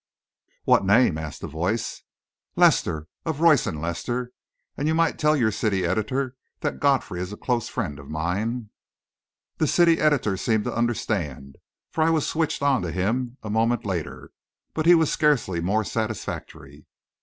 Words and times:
"What 0.63 0.83
name?" 0.83 1.19
asked 1.19 1.41
the 1.41 1.47
voice. 1.47 2.01
"Lester, 2.55 3.07
of 3.23 3.39
Royce 3.39 3.67
and 3.67 3.79
Lester 3.79 4.31
and 4.75 4.87
you 4.87 4.95
might 4.95 5.19
tell 5.19 5.35
your 5.37 5.51
city 5.51 5.85
editor 5.85 6.35
that 6.61 6.79
Godfrey 6.79 7.21
is 7.21 7.31
a 7.31 7.37
close 7.37 7.69
friend 7.69 7.99
of 7.99 8.09
mine." 8.09 8.71
The 9.57 9.67
city 9.67 9.99
editor 9.99 10.37
seemed 10.37 10.63
to 10.63 10.75
understand, 10.75 11.57
for 11.91 12.03
I 12.03 12.09
was 12.09 12.27
switched 12.27 12.63
on 12.63 12.81
to 12.81 12.91
him 12.91 13.37
a 13.43 13.51
moment 13.51 13.85
later. 13.85 14.31
But 14.73 14.87
he 14.87 14.95
was 14.95 15.11
scarcely 15.11 15.61
more 15.61 15.83
satisfactory. 15.83 16.87